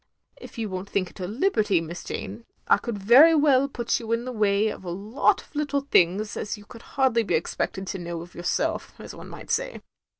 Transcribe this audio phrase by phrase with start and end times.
[0.37, 1.79] If you won't think it a liberty.
[1.79, 5.53] Miss Jane, I could very well put you in the way of a lot of
[5.55, 9.51] little things as you could hardly be expected to know of yourself, as one might
[9.51, 9.79] say.